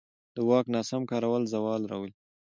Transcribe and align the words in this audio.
د 0.35 0.37
واک 0.49 0.65
ناسم 0.75 1.03
کارول 1.11 1.43
زوال 1.53 1.81
راولي 1.91 2.13